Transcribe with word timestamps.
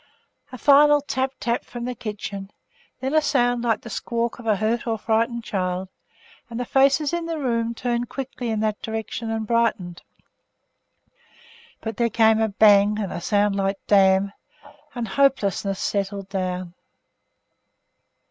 A 0.51 0.57
final 0.57 0.99
'tap 1.01 1.33
tap' 1.39 1.63
from 1.63 1.85
the 1.85 1.93
kitchen; 1.93 2.49
then 3.01 3.13
a 3.13 3.21
sound 3.21 3.63
like 3.63 3.81
the 3.81 3.89
squawk 3.91 4.39
of 4.39 4.47
a 4.47 4.55
hurt 4.55 4.87
or 4.87 4.97
frightened 4.97 5.43
child, 5.43 5.89
and 6.49 6.59
the 6.59 6.65
faces 6.65 7.13
in 7.13 7.27
the 7.27 7.37
room 7.37 7.75
turned 7.75 8.09
quickly 8.09 8.49
in 8.49 8.61
that 8.61 8.81
direction 8.81 9.29
and 9.29 9.45
brightened. 9.45 10.01
But 11.81 11.97
there 11.97 12.09
came 12.09 12.41
a 12.41 12.49
bang 12.49 12.97
and 12.97 13.13
a 13.13 13.21
sound 13.21 13.55
like 13.55 13.77
'damn!' 13.85 14.33
and 14.95 15.07
hopelessness 15.07 15.79
settled 15.79 16.29
down. 16.29 16.73